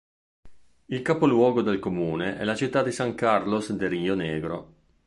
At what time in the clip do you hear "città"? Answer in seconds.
2.55-2.81